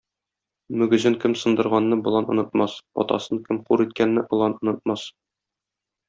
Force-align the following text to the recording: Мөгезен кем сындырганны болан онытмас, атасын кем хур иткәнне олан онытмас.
Мөгезен 0.83 1.17
кем 1.23 1.33
сындырганны 1.41 1.99
болан 2.07 2.29
онытмас, 2.35 2.77
атасын 3.03 3.41
кем 3.49 3.59
хур 3.67 3.83
иткәнне 3.87 4.23
олан 4.39 4.57
онытмас. 4.63 5.05